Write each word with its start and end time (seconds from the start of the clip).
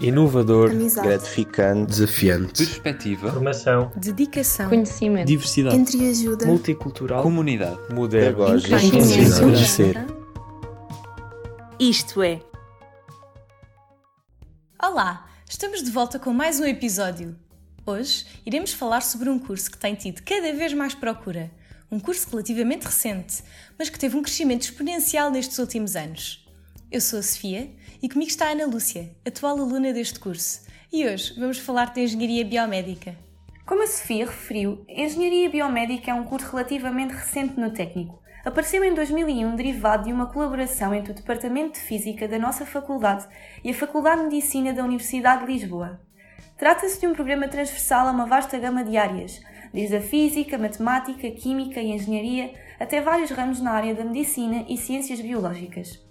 inovador, 0.00 0.70
amizade, 0.70 1.06
gratificante, 1.06 1.90
desafiante, 1.90 2.64
perspectiva, 2.64 3.32
formação, 3.32 3.92
dedicação, 3.94 4.68
conhecimento, 4.68 5.26
diversidade, 5.26 5.76
entreajuda, 5.76 6.46
multicultural, 6.46 7.22
comunidade, 7.22 7.78
moderno, 7.92 8.46
conhecer. 9.38 10.06
Isto 11.78 12.22
é. 12.22 12.40
Olá, 14.82 15.28
estamos 15.48 15.82
de 15.82 15.90
volta 15.90 16.18
com 16.18 16.32
mais 16.32 16.58
um 16.60 16.64
episódio. 16.64 17.36
Hoje 17.84 18.24
iremos 18.46 18.72
falar 18.72 19.02
sobre 19.02 19.28
um 19.28 19.38
curso 19.38 19.70
que 19.70 19.78
tem 19.78 19.94
tido 19.94 20.22
cada 20.22 20.52
vez 20.54 20.72
mais 20.72 20.94
procura. 20.94 21.50
Um 21.90 21.98
curso 21.98 22.28
relativamente 22.30 22.84
recente, 22.84 23.42
mas 23.76 23.90
que 23.90 23.98
teve 23.98 24.16
um 24.16 24.22
crescimento 24.22 24.62
exponencial 24.62 25.30
nestes 25.30 25.58
últimos 25.58 25.96
anos. 25.96 26.46
Eu 26.92 27.00
sou 27.00 27.20
a 27.20 27.22
Sofia 27.22 27.70
e 28.02 28.08
comigo 28.08 28.28
está 28.28 28.48
a 28.48 28.50
Ana 28.50 28.66
Lúcia, 28.66 29.14
atual 29.24 29.56
aluna 29.60 29.92
deste 29.92 30.18
curso. 30.18 30.62
E 30.92 31.06
hoje 31.06 31.38
vamos 31.38 31.56
falar 31.56 31.92
de 31.92 32.00
Engenharia 32.00 32.44
Biomédica. 32.44 33.14
Como 33.64 33.84
a 33.84 33.86
Sofia 33.86 34.26
referiu, 34.26 34.84
Engenharia 34.88 35.48
Biomédica 35.48 36.10
é 36.10 36.14
um 36.14 36.24
curso 36.24 36.50
relativamente 36.50 37.14
recente 37.14 37.60
no 37.60 37.70
técnico. 37.70 38.20
Apareceu 38.44 38.82
em 38.82 38.92
2001 38.92 39.54
derivado 39.54 40.06
de 40.06 40.12
uma 40.12 40.26
colaboração 40.26 40.92
entre 40.92 41.12
o 41.12 41.14
Departamento 41.14 41.74
de 41.74 41.78
Física 41.78 42.26
da 42.26 42.40
nossa 42.40 42.66
faculdade 42.66 43.24
e 43.62 43.70
a 43.70 43.74
Faculdade 43.74 44.22
de 44.22 44.34
Medicina 44.34 44.72
da 44.72 44.82
Universidade 44.82 45.46
de 45.46 45.52
Lisboa. 45.52 46.00
Trata-se 46.58 46.98
de 46.98 47.06
um 47.06 47.14
programa 47.14 47.46
transversal 47.46 48.08
a 48.08 48.10
uma 48.10 48.26
vasta 48.26 48.58
gama 48.58 48.82
de 48.82 48.96
áreas, 48.96 49.40
desde 49.72 49.94
a 49.94 50.00
física, 50.00 50.58
matemática, 50.58 51.30
química 51.30 51.80
e 51.80 51.92
engenharia 51.92 52.52
até 52.80 53.00
vários 53.00 53.30
ramos 53.30 53.60
na 53.60 53.70
área 53.70 53.94
da 53.94 54.04
medicina 54.04 54.64
e 54.68 54.76
ciências 54.76 55.20
biológicas. 55.20 56.09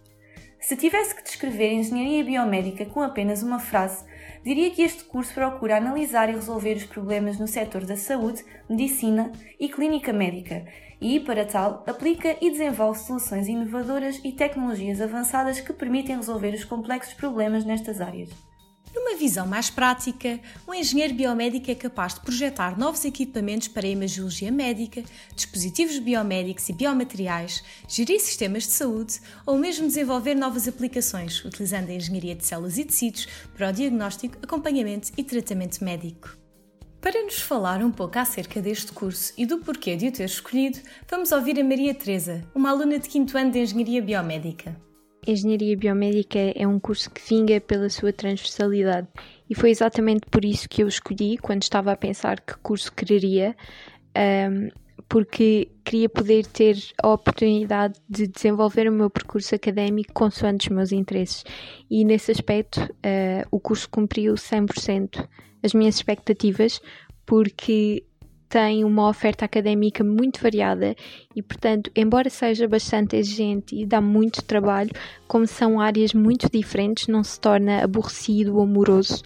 Se 0.60 0.76
tivesse 0.76 1.16
que 1.16 1.24
descrever 1.24 1.72
engenharia 1.72 2.24
biomédica 2.24 2.86
com 2.86 3.02
apenas 3.02 3.42
uma 3.42 3.60
frase, 3.60 4.04
diria 4.44 4.70
que 4.72 4.82
este 4.82 5.06
curso 5.06 5.34
procura 5.34 5.78
analisar 5.78 6.30
e 6.30 6.34
resolver 6.34 6.76
os 6.76 6.86
problemas 6.86 7.40
no 7.40 7.48
setor 7.48 7.86
da 7.86 7.96
saúde, 7.96 8.44
medicina 8.70 9.32
e 9.60 9.70
clínica 9.70 10.12
médica, 10.12 10.66
e, 11.02 11.20
para 11.22 11.46
tal, 11.46 11.84
aplica 11.88 12.36
e 12.42 12.52
desenvolve 12.52 13.00
soluções 13.00 13.48
inovadoras 13.48 14.20
e 14.24 14.34
tecnologias 14.34 15.00
avançadas 15.00 15.62
que 15.62 15.72
permitem 15.72 16.18
resolver 16.18 16.54
os 16.54 16.66
complexos 16.66 17.14
problemas 17.14 17.64
nestas 17.64 18.02
áreas. 18.02 18.49
Numa 18.94 19.16
visão 19.16 19.46
mais 19.46 19.70
prática, 19.70 20.40
o 20.66 20.74
engenheiro 20.74 21.14
biomédico 21.14 21.70
é 21.70 21.76
capaz 21.76 22.16
de 22.16 22.22
projetar 22.22 22.78
novos 22.78 23.06
equipamentos 23.06 23.68
para 23.68 23.86
a 23.86 23.90
imagiologia 23.90 24.52
médica, 24.52 25.04
dispositivos 25.36 26.00
biomédicos 26.00 26.68
e 26.70 26.74
biomateriais, 26.74 27.64
gerir 27.88 28.20
sistemas 28.20 28.64
de 28.64 28.72
saúde 28.72 29.20
ou 29.46 29.58
mesmo 29.58 29.88
desenvolver 29.88 30.36
novas 30.36 30.68
aplicações, 30.68 31.44
utilizando 31.46 31.90
a 31.90 31.94
engenharia 31.94 32.36
de 32.36 32.46
células 32.46 32.78
e 32.78 32.86
tecidos 32.86 33.28
para 33.56 33.70
o 33.70 33.74
diagnóstico, 33.74 34.38
acompanhamento 34.42 35.12
e 35.16 35.24
tratamento 35.24 35.84
médico. 35.84 36.38
Para 37.00 37.24
nos 37.24 37.40
falar 37.40 37.82
um 37.82 37.92
pouco 37.92 38.20
acerca 38.20 38.62
deste 38.62 38.92
curso 38.92 39.34
e 39.38 39.46
do 39.46 39.60
porquê 39.60 39.96
de 39.96 40.08
o 40.08 40.12
ter 40.12 40.26
escolhido, 40.26 40.80
vamos 41.10 41.32
ouvir 41.32 41.60
a 41.60 41.64
Maria 41.64 41.94
Teresa, 41.94 42.44
uma 42.54 42.72
aluna 42.72 43.00
de 43.00 43.10
5 43.10 43.38
ano 43.38 43.52
de 43.52 43.60
Engenharia 43.60 44.02
Biomédica. 44.02 44.89
Engenharia 45.28 45.78
Biomédica 45.78 46.40
é 46.56 46.68
um 46.68 46.80
curso 46.80 47.10
que 47.10 47.22
vinga 47.22 47.60
pela 47.62 47.90
sua 47.90 48.12
transversalidade. 48.14 49.08
E 49.50 49.56
foi 49.56 49.70
exatamente 49.70 50.22
por 50.30 50.46
isso 50.46 50.68
que 50.70 50.84
eu 50.84 50.88
escolhi 50.88 51.38
quando 51.38 51.64
estava 51.64 51.92
a 51.92 51.98
pensar 51.98 52.40
que 52.40 52.58
curso 52.60 52.92
quereria, 52.94 53.56
um, 54.18 54.70
porque 55.08 55.70
queria 55.84 56.08
poder 56.08 56.46
ter 56.46 56.78
a 57.02 57.10
oportunidade 57.10 58.00
de 58.08 58.28
desenvolver 58.28 58.88
o 58.88 58.92
meu 58.92 59.10
percurso 59.10 59.56
académico 59.56 60.14
consoante 60.14 60.70
os 60.70 60.76
meus 60.76 60.92
interesses. 60.92 61.44
E 61.90 62.06
nesse 62.06 62.32
aspecto 62.32 62.82
uh, 62.82 63.48
o 63.50 63.60
curso 63.60 63.90
cumpriu 63.90 64.36
100% 64.36 65.28
as 65.64 65.74
minhas 65.74 65.96
expectativas 65.96 66.82
porque 67.26 68.04
tem 68.50 68.84
uma 68.84 69.08
oferta 69.08 69.46
académica 69.46 70.04
muito 70.04 70.42
variada 70.42 70.96
e, 71.36 71.42
portanto, 71.42 71.92
embora 71.96 72.30
seja 72.30 72.68
bastante 72.68 73.16
exigente 73.16 73.76
e 73.76 73.86
dá 73.86 74.02
muito 74.02 74.44
trabalho, 74.44 74.92
como 75.28 75.46
são 75.46 75.80
áreas 75.80 76.14
muito 76.14 76.50
diferentes, 76.52 77.08
não 77.08 77.24
se 77.24 77.40
torna 77.40 77.84
aborrecido 77.84 78.56
ou 78.56 78.64
amoroso. 78.64 79.24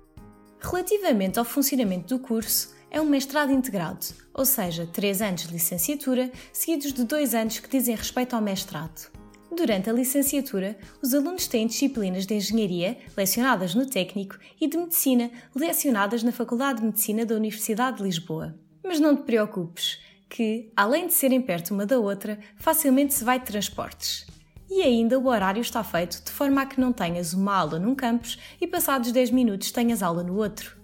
Relativamente 0.59 1.39
ao 1.39 1.45
funcionamento 1.45 2.15
do 2.15 2.21
curso, 2.21 2.73
é 2.91 3.01
um 3.01 3.05
mestrado 3.05 3.51
integrado, 3.51 4.05
ou 4.33 4.45
seja, 4.45 4.85
3 4.85 5.21
anos 5.21 5.47
de 5.47 5.53
licenciatura, 5.53 6.31
seguidos 6.51 6.93
de 6.93 7.03
2 7.03 7.33
anos 7.33 7.59
que 7.59 7.69
dizem 7.69 7.95
respeito 7.95 8.35
ao 8.35 8.41
mestrado. 8.41 9.11
Durante 9.55 9.89
a 9.89 9.93
licenciatura, 9.93 10.77
os 11.01 11.13
alunos 11.13 11.47
têm 11.47 11.67
disciplinas 11.67 12.25
de 12.25 12.35
engenharia, 12.35 12.97
lecionadas 13.15 13.73
no 13.75 13.85
técnico, 13.85 14.37
e 14.59 14.67
de 14.67 14.77
medicina, 14.77 15.31
lecionadas 15.55 16.23
na 16.23 16.31
Faculdade 16.31 16.79
de 16.79 16.85
Medicina 16.85 17.25
da 17.25 17.35
Universidade 17.35 17.97
de 17.97 18.03
Lisboa. 18.03 18.55
Mas 18.83 18.99
não 18.99 19.15
te 19.15 19.23
preocupes, 19.23 19.99
que, 20.29 20.71
além 20.75 21.07
de 21.07 21.13
serem 21.13 21.41
perto 21.41 21.73
uma 21.73 21.85
da 21.85 21.99
outra, 21.99 22.39
facilmente 22.57 23.13
se 23.13 23.23
vai 23.23 23.39
de 23.39 23.45
transportes. 23.45 24.25
E 24.69 24.81
ainda 24.81 25.19
o 25.19 25.27
horário 25.27 25.61
está 25.61 25.83
feito 25.83 26.23
de 26.23 26.31
forma 26.31 26.61
a 26.61 26.65
que 26.65 26.81
não 26.81 26.91
tenhas 26.91 27.33
uma 27.33 27.55
aula 27.55 27.77
num 27.77 27.93
campus 27.93 28.39
e 28.59 28.65
passados 28.65 29.11
10 29.11 29.29
minutos 29.29 29.71
tenhas 29.71 30.01
aula 30.01 30.23
no 30.23 30.35
outro. 30.35 30.75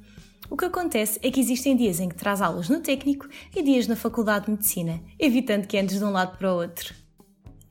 O 0.49 0.55
que 0.55 0.65
acontece 0.65 1.19
é 1.21 1.29
que 1.29 1.39
existem 1.39 1.75
dias 1.75 1.99
em 1.99 2.09
que 2.09 2.15
traz 2.15 2.41
aulas 2.41 2.69
no 2.69 2.79
técnico 2.79 3.27
e 3.55 3.61
dias 3.61 3.87
na 3.87 3.95
Faculdade 3.95 4.45
de 4.45 4.51
Medicina, 4.51 5.01
evitando 5.17 5.67
que 5.67 5.77
andes 5.77 5.99
de 5.99 6.03
um 6.03 6.11
lado 6.11 6.37
para 6.37 6.53
o 6.53 6.57
outro. 6.57 6.98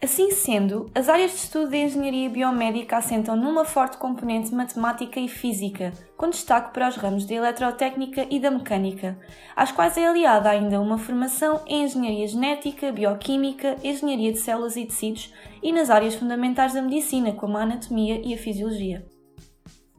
Assim 0.01 0.31
sendo, 0.31 0.89
as 0.95 1.09
áreas 1.09 1.33
de 1.33 1.39
estudo 1.39 1.71
de 1.71 1.77
engenharia 1.77 2.31
biomédica 2.31 2.99
assentam 2.99 3.35
numa 3.35 3.65
forte 3.65 3.97
componente 3.97 4.55
matemática 4.55 5.19
e 5.19 5.27
física, 5.27 5.93
com 6.17 6.31
destaque 6.31 6.73
para 6.73 6.89
os 6.89 6.95
ramos 6.95 7.27
da 7.27 7.35
eletrotécnica 7.35 8.25
e 8.31 8.39
da 8.39 8.49
mecânica, 8.49 9.19
às 9.57 9.73
quais 9.73 9.99
é 9.99 10.07
aliada 10.07 10.51
ainda 10.51 10.81
uma 10.81 10.99
formação 10.99 11.61
em 11.67 11.83
engenharia 11.83 12.29
genética, 12.29 12.93
bioquímica, 12.93 13.77
engenharia 13.83 14.33
de 14.33 14.39
células 14.39 14.77
e 14.77 14.87
tecidos 14.87 15.35
e 15.61 15.73
nas 15.73 15.91
áreas 15.91 16.15
fundamentais 16.15 16.75
da 16.75 16.81
medicina, 16.81 17.33
como 17.33 17.59
a 17.59 17.63
anatomia 17.63 18.23
e 18.25 18.33
a 18.33 18.39
fisiologia. 18.39 19.05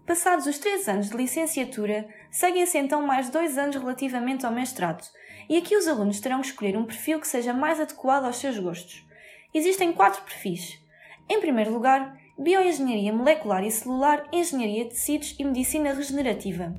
Passados 0.08 0.46
os 0.46 0.58
três 0.58 0.88
anos 0.88 1.10
de 1.10 1.18
licenciatura, 1.18 2.08
seguem-se 2.32 2.78
então 2.78 3.06
mais 3.06 3.30
dois 3.30 3.58
anos 3.58 3.76
relativamente 3.76 4.46
ao 4.46 4.54
mestrado, 4.54 5.06
e 5.50 5.58
aqui 5.58 5.76
os 5.76 5.90
alunos 5.90 6.22
terão 6.22 6.40
que 6.40 6.48
escolher 6.48 6.78
um 6.78 6.86
perfil 6.86 7.20
que 7.20 7.28
seja 7.28 7.54
mais 7.54 7.82
adequado 7.82 8.24
aos 8.24 8.38
seus 8.38 8.58
gostos. 8.58 9.09
Existem 9.52 9.92
quatro 9.92 10.22
perfis. 10.22 10.80
Em 11.28 11.42
primeiro 11.42 11.74
lugar, 11.74 12.16
Bioengenharia 12.38 13.12
Molecular 13.12 13.64
e 13.64 13.72
Celular, 13.72 14.28
Engenharia 14.32 14.84
de 14.84 14.92
Tecidos 14.92 15.36
e 15.40 15.44
Medicina 15.44 15.92
Regenerativa, 15.92 16.76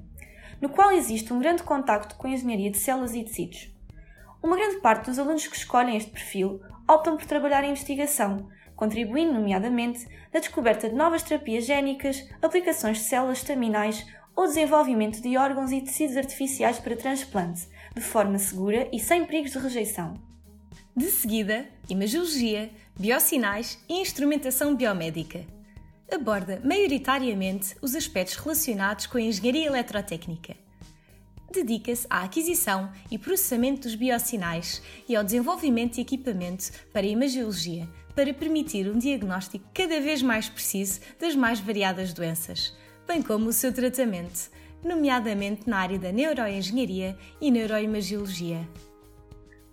no 0.60 0.69
qual 0.69 0.92
existe 0.92 1.32
um 1.32 1.41
grande 1.41 1.64
contacto 1.64 2.14
com 2.14 2.28
a 2.28 2.31
engenharia 2.31 2.70
de 2.70 2.78
células 2.78 3.12
e 3.12 3.25
tecidos. 3.25 3.75
Uma 4.41 4.56
grande 4.56 4.76
parte 4.76 5.06
dos 5.06 5.19
alunos 5.19 5.48
que 5.48 5.56
escolhem 5.56 5.97
este 5.97 6.12
perfil 6.12 6.60
optam 6.88 7.16
por 7.16 7.26
trabalhar 7.26 7.64
em 7.64 7.70
investigação, 7.70 8.48
contribuindo, 8.76 9.34
nomeadamente, 9.34 10.06
na 10.32 10.38
descoberta 10.38 10.88
de 10.88 10.94
novas 10.94 11.25
terapias 11.25 11.66
génicas, 11.66 12.25
aplicações 12.41 12.98
de 12.98 13.04
células 13.04 13.42
terminais 13.42 14.06
ou 14.37 14.47
desenvolvimento 14.47 15.20
de 15.20 15.37
órgãos 15.37 15.72
e 15.72 15.81
tecidos 15.81 16.16
artificiais 16.16 16.78
para 16.78 16.97
transplante, 16.97 17.69
de 17.97 18.00
forma 18.00 18.38
segura 18.38 18.88
e 18.92 19.00
sem 19.00 19.25
perigos 19.25 19.50
de 19.50 19.58
rejeição. 19.58 20.30
De 20.97 21.09
seguida, 21.09 21.67
imagiologia, 21.89 22.69
biosinais 22.99 23.78
e 23.89 24.01
instrumentação 24.01 24.75
biomédica. 24.75 25.47
Aborda 26.12 26.61
maioritariamente 26.65 27.77
os 27.81 27.95
aspectos 27.95 28.37
relacionados 28.37 29.06
com 29.06 29.17
a 29.17 29.23
engenharia 29.23 29.67
eletrotécnica. 29.67 30.56
Dedica-se 31.53 32.06
à 32.11 32.23
aquisição 32.23 32.91
e 33.09 33.17
processamento 33.17 33.83
dos 33.83 33.95
biosinais 33.95 34.83
e 35.09 35.15
ao 35.15 35.23
desenvolvimento 35.23 35.95
de 35.95 36.00
equipamento 36.00 36.73
para 36.93 37.06
a 37.06 37.11
imagiologia, 37.11 37.89
para 38.15 38.34
permitir 38.34 38.91
um 38.91 38.99
diagnóstico 38.99 39.65
cada 39.73 40.00
vez 40.00 40.23
mais 40.23 40.49
preciso 40.49 41.00
das 41.21 41.37
mais 41.37 41.61
variadas 41.61 42.12
doenças, 42.12 42.77
bem 43.06 43.23
como 43.23 43.49
o 43.49 43.53
seu 43.53 43.73
tratamento, 43.73 44.50
nomeadamente 44.85 45.70
na 45.70 45.79
área 45.79 45.99
da 45.99 46.11
neuroengenharia 46.11 47.17
e 47.41 47.50
neuroimagiologia. 47.50 48.69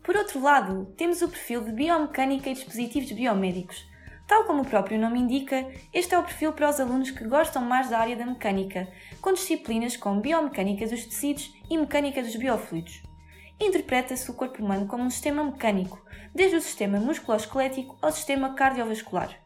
Por 0.07 0.15
outro 0.15 0.42
lado, 0.42 0.86
temos 0.95 1.21
o 1.21 1.27
perfil 1.27 1.59
de 1.65 1.74
biomecânica 1.74 2.50
e 2.50 2.54
dispositivos 2.54 3.12
biomédicos. 3.12 3.86
Tal 4.25 4.45
como 4.45 4.62
o 4.62 4.65
próprio 4.65 4.98
nome 4.98 5.19
indica, 5.19 5.69
este 5.94 6.15
é 6.15 6.18
o 6.18 6.24
perfil 6.24 6.54
para 6.54 6.69
os 6.69 6.80
alunos 6.80 7.12
que 7.12 7.27
gostam 7.27 7.62
mais 7.62 7.89
da 7.89 8.00
área 8.00 8.15
da 8.15 8.25
mecânica, 8.25 8.88
com 9.19 9.33
disciplinas 9.33 9.98
como 9.98 10.21
biomecânica 10.21 10.88
dos 10.88 11.04
tecidos 11.04 11.54
e 11.69 11.77
mecânica 11.77 12.21
dos 12.21 12.38
biofluidos. 12.38 13.04
Interpreta-se 13.59 14.31
o 14.31 14.33
corpo 14.33 14.63
humano 14.63 14.88
como 14.88 15.04
um 15.04 15.09
sistema 15.09 15.44
mecânico, 15.44 16.01
desde 16.33 16.56
o 16.56 16.62
sistema 16.62 17.01
musculoesquelético 17.01 17.98
ao 18.01 18.13
sistema 18.13 18.53
cardiovascular. 18.53 19.38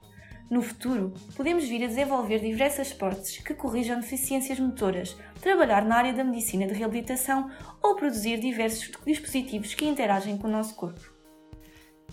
No 0.51 0.61
futuro, 0.61 1.13
podemos 1.33 1.63
vir 1.63 1.81
a 1.85 1.87
desenvolver 1.87 2.39
diversas 2.39 2.91
próteses 2.91 3.37
que 3.37 3.53
corrijam 3.53 4.01
deficiências 4.01 4.59
motoras, 4.59 5.15
trabalhar 5.39 5.85
na 5.85 5.95
área 5.95 6.11
da 6.11 6.25
medicina 6.25 6.67
de 6.67 6.73
reabilitação 6.73 7.49
ou 7.81 7.95
produzir 7.95 8.37
diversos 8.37 8.91
dispositivos 9.07 9.73
que 9.73 9.85
interagem 9.85 10.37
com 10.37 10.49
o 10.49 10.51
nosso 10.51 10.75
corpo. 10.75 10.99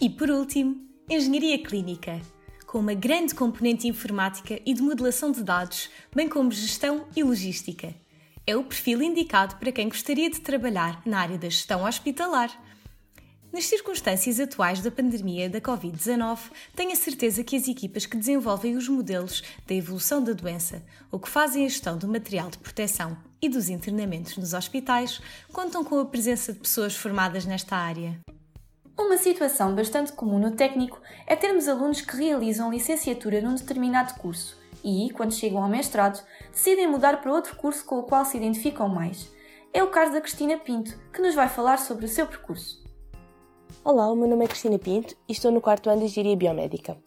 E 0.01 0.09
por 0.09 0.31
último, 0.31 0.89
engenharia 1.11 1.61
clínica. 1.61 2.21
com 2.65 2.79
uma 2.79 2.95
grande 2.95 3.35
componente 3.35 3.89
informática 3.89 4.61
e 4.65 4.73
de 4.73 4.83
modelação 4.83 5.33
de 5.33 5.43
dados, 5.43 5.91
bem 6.15 6.29
como 6.29 6.53
gestão 6.53 7.09
e 7.17 7.25
logística. 7.25 7.93
É 8.47 8.55
o 8.55 8.63
perfil 8.63 9.03
indicado 9.03 9.57
para 9.57 9.73
quem 9.73 9.89
gostaria 9.89 10.31
de 10.31 10.41
trabalhar 10.41 11.03
na 11.05 11.19
área 11.19 11.39
da 11.39 11.49
gestão 11.49 11.83
hospitalar. 11.85 12.51
Nas 13.51 13.65
circunstâncias 13.65 14.39
atuais 14.39 14.83
da 14.83 14.91
pandemia 14.91 15.49
da 15.49 15.59
Covid-19, 15.59 16.39
tenho 16.77 16.93
a 16.93 16.97
certeza 16.97 17.43
que 17.43 17.57
as 17.57 17.67
equipas 17.67 18.05
que 18.05 18.17
desenvolvem 18.17 18.77
os 18.77 18.87
modelos 18.89 19.43
da 19.67 19.75
evolução 19.75 20.23
da 20.23 20.35
doença 20.35 20.83
ou 21.11 21.19
que 21.19 21.31
fazem 21.31 21.65
a 21.65 21.69
gestão 21.69 21.97
do 21.97 22.07
material 22.07 22.51
de 22.51 22.59
proteção 22.59 23.17
e 23.41 23.49
dos 23.49 23.71
internamentos 23.71 24.37
nos 24.37 24.53
hospitais 24.53 25.21
contam 25.51 25.83
com 25.83 25.99
a 25.99 26.05
presença 26.05 26.53
de 26.53 26.59
pessoas 26.59 26.95
formadas 26.95 27.47
nesta 27.47 27.75
área. 27.75 28.21
Uma 28.99 29.17
situação 29.17 29.75
bastante 29.75 30.13
comum 30.13 30.39
no 30.39 30.51
técnico 30.51 31.01
é 31.27 31.35
termos 31.35 31.69
alunos 31.69 32.03
que 32.03 32.17
realizam 32.17 32.71
licenciatura 32.71 33.41
num 33.41 33.55
determinado 33.55 34.13
curso 34.15 34.59
e, 34.85 35.09
quando 35.15 35.33
chegam 35.33 35.63
ao 35.63 35.71
mestrado, 35.71 36.23
decidem 36.53 36.87
mudar 36.87 37.23
para 37.23 37.33
outro 37.33 37.57
curso 37.57 37.83
com 37.87 37.99
o 37.99 38.03
qual 38.03 38.27
se 38.27 38.37
identificam 38.37 38.89
mais. 38.91 39.33
É 39.73 39.83
o 39.83 39.91
caso 39.91 40.13
da 40.13 40.21
Cristina 40.21 40.59
Pinto, 40.59 40.99
que 41.13 41.23
nos 41.23 41.35
vai 41.35 41.49
falar 41.49 41.79
sobre 41.79 42.05
o 42.05 42.09
seu 42.09 42.27
percurso. 42.27 42.88
Olá, 43.85 44.11
o 44.11 44.17
meu 44.17 44.29
nome 44.29 44.45
é 44.45 44.49
Cristina 44.49 44.79
Pinto 44.79 45.15
e 45.29 45.33
estou 45.33 45.53
no 45.53 45.61
quarto 45.61 45.89
ano 45.89 46.01
de 46.01 46.07
Engenharia 46.07 46.37
Biomédica. 46.37 46.99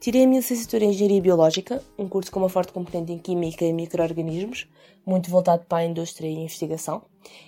Tirei 0.00 0.24
a 0.24 0.26
minha 0.26 0.40
licenciatura 0.40 0.84
em 0.84 0.90
Engenharia 0.90 1.20
Biológica, 1.20 1.82
um 1.98 2.08
curso 2.08 2.32
com 2.32 2.40
uma 2.40 2.48
forte 2.48 2.72
componente 2.72 3.12
em 3.12 3.18
Química 3.18 3.64
e 3.64 3.72
Microorganismos, 3.72 4.66
muito 5.06 5.30
voltado 5.30 5.64
para 5.66 5.78
a 5.78 5.84
indústria 5.84 6.26
e 6.26 6.34
investigação, 6.34 7.02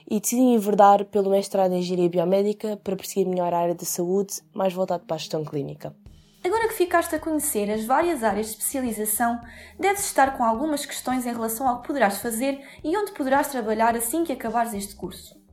e 0.08 0.20
decidi 0.20 0.43
enverdar 0.43 1.06
pelo 1.06 1.31
mestrado 1.31 1.73
em 1.73 1.78
Engenharia 1.78 2.11
Biomédica 2.11 2.76
para 2.76 2.94
perseguir 2.94 3.26
melhor 3.26 3.52
a 3.52 3.58
área 3.58 3.75
da 3.75 3.84
saúde, 3.84 4.34
mais 4.55 4.73
voltado 4.73 5.05
para 5.05 5.17
a 5.17 5.19
gestão 5.19 5.44
clínica. 5.44 5.96
Agora 6.44 6.69
que 6.69 6.75
ficaste 6.75 7.14
a 7.14 7.19
conhecer 7.19 7.69
as 7.70 7.84
várias 7.84 8.23
áreas 8.23 8.46
de 8.46 8.52
especialização, 8.52 9.40
deves 9.81 10.05
estar 10.05 10.37
com 10.37 10.44
algumas 10.44 10.87
questões 10.87 11.26
em 11.26 11.32
relação 11.32 11.67
ao 11.67 11.81
que 11.81 11.88
poderás 11.88 12.19
fazer 12.19 12.61
e 12.84 12.96
onde 12.96 13.12
poderás 13.12 13.49
trabalhar 13.49 13.96
assim 13.96 14.23
que 14.23 14.32
acabares 14.32 14.75
este 14.75 14.94
curso. 14.94 15.45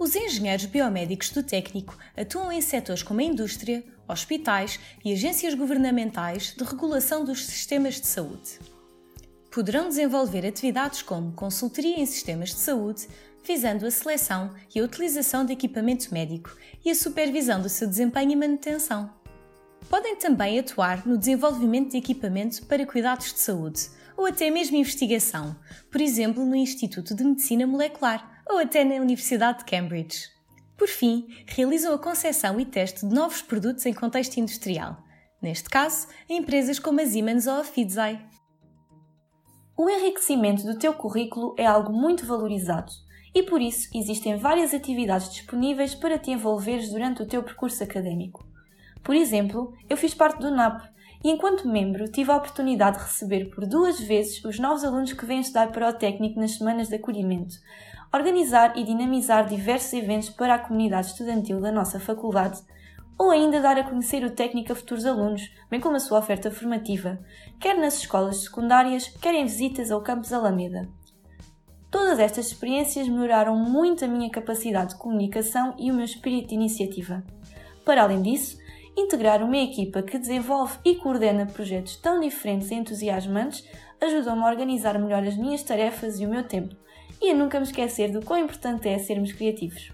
Os 0.00 0.16
engenheiros 0.16 0.64
biomédicos 0.64 1.28
do 1.28 1.42
técnico 1.42 1.94
atuam 2.16 2.50
em 2.50 2.62
setores 2.62 3.02
como 3.02 3.20
a 3.20 3.22
indústria, 3.22 3.84
hospitais 4.08 4.80
e 5.04 5.12
agências 5.12 5.52
governamentais 5.52 6.54
de 6.56 6.64
regulação 6.64 7.22
dos 7.22 7.44
sistemas 7.44 8.00
de 8.00 8.06
saúde. 8.06 8.58
Poderão 9.50 9.90
desenvolver 9.90 10.46
atividades 10.46 11.02
como 11.02 11.32
consultoria 11.32 12.00
em 12.00 12.06
sistemas 12.06 12.48
de 12.48 12.60
saúde, 12.60 13.06
visando 13.44 13.84
a 13.84 13.90
seleção 13.90 14.54
e 14.74 14.80
a 14.80 14.84
utilização 14.84 15.44
de 15.44 15.52
equipamento 15.52 16.14
médico 16.14 16.56
e 16.82 16.88
a 16.90 16.94
supervisão 16.94 17.60
do 17.60 17.68
seu 17.68 17.86
desempenho 17.86 18.32
e 18.32 18.36
manutenção. 18.36 19.12
Podem 19.90 20.16
também 20.16 20.58
atuar 20.58 21.06
no 21.06 21.18
desenvolvimento 21.18 21.90
de 21.90 21.98
equipamento 21.98 22.64
para 22.64 22.86
cuidados 22.86 23.34
de 23.34 23.38
saúde 23.40 23.90
ou 24.16 24.24
até 24.24 24.50
mesmo 24.50 24.78
investigação, 24.78 25.54
por 25.90 26.00
exemplo, 26.00 26.44
no 26.46 26.56
Instituto 26.56 27.14
de 27.14 27.22
Medicina 27.22 27.66
Molecular 27.66 28.39
ou 28.50 28.58
até 28.58 28.84
na 28.84 28.96
Universidade 28.96 29.58
de 29.58 29.64
Cambridge. 29.64 30.28
Por 30.76 30.88
fim, 30.88 31.28
realizam 31.46 31.94
a 31.94 31.98
concepção 31.98 32.58
e 32.58 32.64
teste 32.64 33.06
de 33.06 33.14
novos 33.14 33.40
produtos 33.40 33.86
em 33.86 33.92
contexto 33.92 34.38
industrial, 34.38 34.98
neste 35.40 35.68
caso, 35.68 36.08
em 36.28 36.38
empresas 36.38 36.78
como 36.78 37.00
a 37.00 37.06
Siemens 37.06 37.46
ou 37.46 37.60
a 37.60 37.64
Fidzai. 37.64 38.20
O 39.76 39.88
enriquecimento 39.88 40.64
do 40.64 40.78
teu 40.78 40.92
currículo 40.92 41.54
é 41.56 41.64
algo 41.64 41.92
muito 41.92 42.26
valorizado 42.26 42.92
e 43.32 43.42
por 43.42 43.62
isso 43.62 43.88
existem 43.94 44.36
várias 44.36 44.74
atividades 44.74 45.30
disponíveis 45.30 45.94
para 45.94 46.18
te 46.18 46.32
envolveres 46.32 46.90
durante 46.90 47.22
o 47.22 47.26
teu 47.26 47.42
percurso 47.42 47.84
académico. 47.84 48.44
Por 49.02 49.14
exemplo, 49.14 49.72
eu 49.88 49.96
fiz 49.96 50.12
parte 50.12 50.40
do 50.40 50.50
NAP 50.50 50.82
e, 51.22 51.30
enquanto 51.30 51.68
membro, 51.68 52.08
tive 52.08 52.30
a 52.30 52.36
oportunidade 52.36 52.98
de 52.98 53.04
receber 53.04 53.50
por 53.50 53.66
duas 53.66 54.00
vezes 54.00 54.42
os 54.44 54.58
novos 54.58 54.84
alunos 54.84 55.12
que 55.12 55.26
vêm 55.26 55.40
estudar 55.40 55.70
para 55.70 55.88
o 55.88 55.92
técnico 55.92 56.40
nas 56.40 56.56
semanas 56.56 56.88
de 56.88 56.96
acolhimento, 56.96 57.56
organizar 58.12 58.76
e 58.76 58.84
dinamizar 58.84 59.46
diversos 59.46 59.92
eventos 59.92 60.30
para 60.30 60.54
a 60.54 60.58
comunidade 60.58 61.08
estudantil 61.08 61.60
da 61.60 61.70
nossa 61.70 62.00
faculdade, 62.00 62.60
ou 63.18 63.30
ainda 63.30 63.60
dar 63.60 63.78
a 63.78 63.84
conhecer 63.84 64.24
o 64.24 64.30
técnico 64.30 64.72
a 64.72 64.74
futuros 64.74 65.04
alunos, 65.04 65.50
bem 65.70 65.78
como 65.78 65.96
a 65.96 66.00
sua 66.00 66.18
oferta 66.18 66.50
formativa, 66.50 67.18
quer 67.60 67.76
nas 67.76 67.98
escolas 67.98 68.44
secundárias, 68.44 69.08
quer 69.20 69.34
em 69.34 69.44
visitas 69.44 69.90
ao 69.90 70.00
campus 70.00 70.32
Alameda. 70.32 70.88
Todas 71.90 72.18
estas 72.18 72.46
experiências 72.46 73.08
melhoraram 73.08 73.56
muito 73.56 74.04
a 74.04 74.08
minha 74.08 74.30
capacidade 74.30 74.90
de 74.94 74.98
comunicação 74.98 75.74
e 75.76 75.90
o 75.90 75.94
meu 75.94 76.04
espírito 76.04 76.48
de 76.48 76.54
iniciativa. 76.54 77.22
Para 77.84 78.04
além 78.04 78.22
disso, 78.22 78.59
integrar 79.00 79.42
uma 79.42 79.56
equipa 79.56 80.02
que 80.02 80.18
desenvolve 80.18 80.78
e 80.84 80.94
coordena 80.94 81.46
projetos 81.46 81.96
tão 81.96 82.20
diferentes 82.20 82.70
e 82.70 82.74
entusiasmantes 82.74 83.64
ajudou-me 84.00 84.42
a 84.42 84.48
organizar 84.48 84.98
melhor 84.98 85.22
as 85.22 85.36
minhas 85.36 85.62
tarefas 85.62 86.20
e 86.20 86.26
o 86.26 86.28
meu 86.28 86.44
tempo, 86.46 86.74
e 87.20 87.30
a 87.30 87.34
nunca 87.34 87.58
me 87.58 87.66
esquecer 87.66 88.10
do 88.10 88.24
quão 88.24 88.38
importante 88.40 88.88
é 88.88 88.98
sermos 88.98 89.32
criativos. 89.32 89.92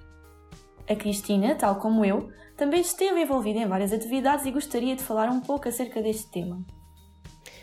A 0.89 0.95
Cristina, 0.95 1.55
tal 1.55 1.77
como 1.77 2.05
eu, 2.05 2.31
também 2.57 2.81
esteve 2.81 3.21
envolvida 3.21 3.59
em 3.59 3.67
várias 3.67 3.93
atividades 3.93 4.47
e 4.47 4.51
gostaria 4.51 4.95
de 4.95 5.03
falar 5.03 5.29
um 5.29 5.41
pouco 5.41 5.69
acerca 5.69 6.01
deste 6.01 6.31
tema. 6.31 6.65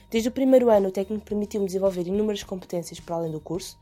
Desde 0.09 0.29
o 0.29 0.31
primeiro 0.31 0.69
ano, 0.69 0.89
o 0.89 0.91
técnico 0.91 1.25
permitiu-me 1.25 1.65
desenvolver 1.65 2.05
inúmeras 2.05 2.43
competências 2.43 2.99
para 2.99 3.15
além 3.15 3.31
do 3.31 3.39
curso, 3.39 3.79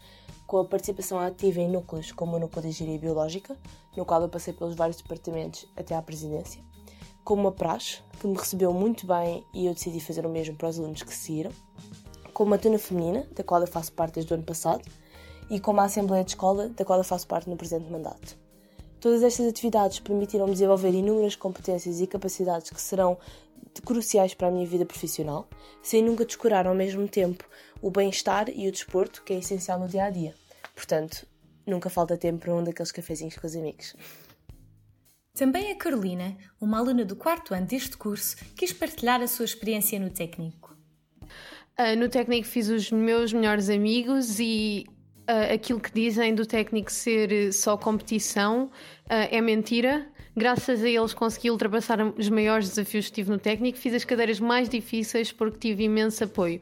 com 0.48 0.58
a 0.58 0.66
participação 0.66 1.20
ativa 1.20 1.60
em 1.60 1.70
núcleos 1.70 2.12
como 2.12 2.36
o 2.36 2.40
Núcleo 2.40 2.62
de 2.62 2.70
Engenharia 2.70 3.00
Biológica, 3.00 3.58
no 3.98 4.06
qual 4.06 4.22
eu 4.22 4.30
passei 4.30 4.54
pelos 4.54 4.76
vários 4.76 4.98
departamentos 4.98 5.68
até 5.76 5.96
à 5.96 6.02
presidência, 6.02 6.64
como 7.24 7.48
a 7.48 7.52
praxe, 7.52 8.00
que 8.20 8.28
me 8.28 8.38
recebeu 8.38 8.74
muito 8.74 9.06
bem 9.06 9.44
e 9.54 9.66
eu 9.66 9.74
decidi 9.74 10.00
fazer 10.00 10.26
o 10.26 10.30
mesmo 10.30 10.56
para 10.56 10.70
os 10.70 10.80
alunos 10.80 11.04
que 11.04 11.14
seguiram, 11.14 11.52
como 12.34 12.54
a 12.54 12.58
Tuna 12.58 12.78
Feminina, 12.78 13.28
da 13.36 13.44
qual 13.44 13.62
eu 13.62 13.68
faço 13.68 13.92
parte 13.94 14.16
desde 14.16 14.34
o 14.34 14.36
ano 14.36 14.44
passado, 14.44 14.82
e 15.50 15.60
como 15.60 15.82
a 15.82 15.84
Assembleia 15.84 16.24
de 16.24 16.32
Escola, 16.32 16.70
da 16.70 16.86
qual 16.86 16.98
eu 16.98 17.04
faço 17.04 17.28
parte 17.28 17.50
no 17.50 17.58
presente 17.58 17.92
mandato. 17.92 18.38
Todas 19.00 19.24
estas 19.24 19.48
atividades 19.48 20.00
permitiram-me 20.00 20.54
desenvolver 20.54 20.94
inúmeras 20.94 21.36
competências 21.36 22.00
e 22.00 22.08
capacidades 22.08 22.70
que 22.70 22.80
serão 22.80 23.18
cruciais 23.84 24.34
para 24.34 24.48
a 24.48 24.52
minha 24.52 24.66
vida 24.66 24.86
profissional, 24.86 25.48
sem 25.82 26.04
nunca 26.04 26.26
descurar 26.26 26.68
ao 26.68 26.76
mesmo 26.76 27.08
tempo 27.08 27.44
o 27.82 27.90
bem-estar 27.90 28.50
e 28.50 28.68
o 28.68 28.72
desporto, 28.72 29.24
que 29.24 29.34
é 29.34 29.40
essencial 29.40 29.80
no 29.80 29.88
dia 29.88 30.06
a 30.06 30.10
dia. 30.10 30.36
Portanto, 30.76 31.26
nunca 31.66 31.90
falta 31.90 32.18
tempo 32.18 32.40
para 32.40 32.54
um 32.54 32.64
daqueles 32.64 32.92
cafezinhos 32.92 33.36
com 33.36 33.48
os 33.48 33.56
amigos. 33.56 33.96
Também 35.34 35.72
a 35.72 35.76
Carolina, 35.76 36.36
uma 36.60 36.78
aluna 36.78 37.06
do 37.06 37.16
quarto 37.16 37.54
ano 37.54 37.66
deste 37.66 37.96
curso, 37.96 38.36
quis 38.56 38.74
partilhar 38.74 39.22
a 39.22 39.28
sua 39.28 39.46
experiência 39.46 39.98
no 40.00 40.10
técnico. 40.10 40.76
Uh, 41.80 41.98
no 41.98 42.10
técnico 42.10 42.48
fiz 42.48 42.68
os 42.70 42.92
meus 42.92 43.32
melhores 43.32 43.70
amigos 43.70 44.40
e 44.40 44.86
uh, 45.22 45.54
aquilo 45.54 45.80
que 45.80 45.92
dizem 45.92 46.36
do 46.36 46.46
técnico 46.46 46.92
ser 46.92 47.32
eh, 47.32 47.52
só 47.52 47.78
competição 47.78 48.66
uh, 48.66 48.70
é 49.08 49.40
mentira. 49.40 50.06
Graças 50.36 50.84
a 50.84 50.90
eles 50.90 51.14
consegui 51.14 51.50
ultrapassar 51.50 52.00
os 52.18 52.30
maiores 52.30 52.68
desafios 52.70 53.08
que 53.08 53.14
tive 53.14 53.32
no 53.32 53.40
técnico, 53.40 53.78
fiz 53.78 53.94
as 53.94 54.04
cadeiras 54.04 54.40
mais 54.40 54.68
difíceis 54.68 55.32
porque 55.32 55.58
tive 55.58 55.86
imenso 55.86 56.24
apoio 56.26 56.62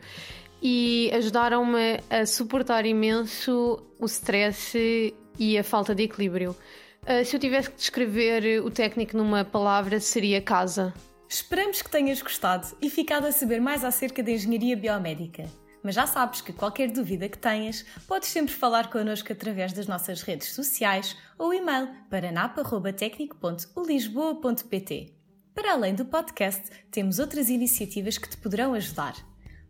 e 0.62 1.10
ajudaram-me 1.14 2.00
a 2.10 2.26
suportar 2.26 2.86
imenso 2.86 3.84
o 4.00 4.06
stress 4.06 5.14
e 5.40 5.58
a 5.58 5.64
falta 5.64 5.96
de 5.96 6.04
equilíbrio. 6.04 6.56
Uh, 7.04 7.26
se 7.26 7.36
eu 7.36 7.40
tivesse 7.40 7.72
que 7.72 7.78
descrever 7.78 8.64
o 8.64 8.70
técnico 8.70 9.18
numa 9.18 9.44
palavra, 9.44 10.00
seria 10.00 10.40
casa. 10.42 10.94
Esperamos 11.28 11.82
que 11.82 11.90
tenhas 11.90 12.22
gostado 12.22 12.68
e 12.82 12.90
ficado 12.90 13.28
a 13.28 13.32
saber 13.32 13.62
mais 13.62 13.84
acerca 13.84 14.24
da 14.24 14.32
engenharia 14.32 14.76
biomédica. 14.76 15.46
Mas 15.84 15.96
já 15.96 16.08
sabes 16.08 16.42
que 16.42 16.52
qualquer 16.52 16.92
dúvida 16.92 17.30
que 17.30 17.38
tenhas, 17.38 17.86
podes 18.08 18.30
sempre 18.30 18.54
falar 18.54 18.90
connosco 18.90 19.32
através 19.32 19.72
das 19.72 19.88
nossas 19.88 20.24
redes 20.24 20.54
sociais 20.54 21.16
ou 21.38 21.54
e-mail 21.54 21.88
para 22.10 22.32
napa.tecnico.ulisboa.pt. 22.32 25.14
Para 25.54 25.74
além 25.74 25.94
do 25.94 26.06
podcast, 26.06 26.64
temos 26.90 27.20
outras 27.20 27.50
iniciativas 27.50 28.18
que 28.18 28.30
te 28.30 28.38
poderão 28.38 28.74
ajudar. 28.74 29.14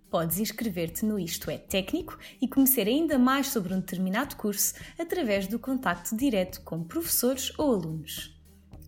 Podes 0.10 0.40
inscrever-te 0.40 1.06
no 1.06 1.20
Isto 1.20 1.52
é 1.52 1.58
Técnico 1.58 2.18
e 2.42 2.48
conhecer 2.48 2.88
ainda 2.88 3.20
mais 3.20 3.48
sobre 3.48 3.74
um 3.74 3.80
determinado 3.80 4.36
curso 4.36 4.74
através 4.98 5.48
do 5.48 5.60
contacto 5.60 6.16
direto 6.16 6.62
com 6.62 6.84
professores 6.84 7.54
ou 7.58 7.74
alunos. 7.74 8.36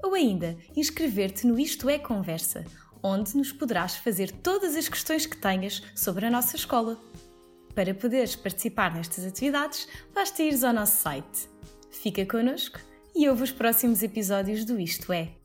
Ou 0.04 0.16
ainda, 0.16 0.58
inscrever-te 0.76 1.46
no 1.46 1.60
Isto 1.60 1.90
é 1.90 2.00
Conversa, 2.00 2.66
onde 3.04 3.38
nos 3.38 3.52
poderás 3.52 3.96
fazer 3.96 4.32
todas 4.32 4.76
as 4.76 4.90
questões 4.90 5.28
que 5.28 5.38
tenhas 5.38 5.84
sobre 5.96 6.26
a 6.26 6.32
nossa 6.32 6.56
escola. 6.56 7.00
Para 7.76 7.94
poderes 7.94 8.36
participar 8.36 8.96
nestas 8.96 9.24
atividades, 9.24 9.88
basta 10.14 10.42
ires 10.42 10.64
ao 10.64 10.74
nosso 10.74 10.98
site. 10.98 11.48
Fica 11.92 12.26
connosco 12.26 12.80
e 13.16 13.30
ouve 13.30 13.44
os 13.44 13.52
próximos 13.52 14.02
episódios 14.02 14.66
do 14.66 14.80
Isto 14.80 15.14
É. 15.14 15.41